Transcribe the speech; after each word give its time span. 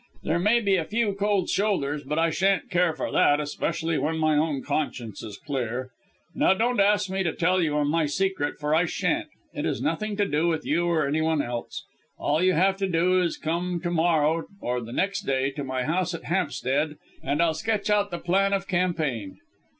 There 0.23 0.39
may 0.39 0.59
be 0.61 0.77
a 0.77 0.83
few 0.83 1.13
cold 1.13 1.47
shoulders, 1.47 2.03
but 2.03 2.17
I 2.17 2.31
shan't 2.31 2.71
care 2.71 2.91
for 2.95 3.11
that, 3.11 3.39
especially 3.39 3.99
when 3.99 4.17
my 4.17 4.35
own 4.35 4.63
conscience 4.63 5.21
is 5.21 5.37
clear. 5.37 5.91
Now, 6.33 6.55
don't 6.55 6.79
ask 6.79 7.07
me 7.07 7.21
to 7.21 7.31
tell 7.35 7.61
you 7.61 7.75
my 7.85 8.07
secret, 8.07 8.57
for 8.59 8.73
I 8.73 8.85
shan't. 8.85 9.27
It 9.53 9.63
has 9.65 9.79
nothing 9.79 10.17
to 10.17 10.25
do 10.25 10.47
with 10.47 10.65
you 10.65 10.87
or 10.87 11.05
anyone 11.07 11.43
else. 11.43 11.85
All 12.17 12.41
you 12.41 12.53
have 12.53 12.77
to 12.77 12.87
do 12.87 13.21
is 13.21 13.35
to 13.35 13.41
come 13.43 13.79
to 13.81 13.91
morrow 13.91 14.47
or 14.59 14.81
the 14.81 14.91
next 14.91 15.21
day 15.27 15.51
to 15.51 15.63
my 15.63 15.83
house 15.83 16.15
at 16.15 16.23
Hampstead, 16.23 16.95
and 17.21 17.39
I'll 17.39 17.53
sketch 17.53 17.91
out 17.91 18.09
the 18.09 18.17
plan 18.17 18.53
of 18.53 18.67
campaign." 18.67 19.37